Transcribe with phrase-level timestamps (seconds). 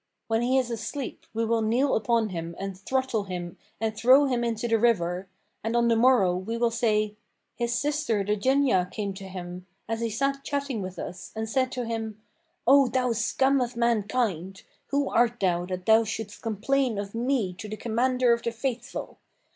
[0.27, 4.43] When he is asleep, we will kneel upon him and throttle him and throw him
[4.43, 5.27] into the river;
[5.63, 7.17] and on the morrow, we will say,
[7.53, 11.71] 'His sister the Jinniyah came to him, as he sat chatting with us, and said
[11.73, 12.19] to him,
[12.65, 17.69] 'O thou scum of mankind, who art thou that thou shouldst complain of me to
[17.69, 19.19] the Commander of the Faithful?